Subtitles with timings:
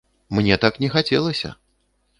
[0.37, 1.55] Мне так не хацелася!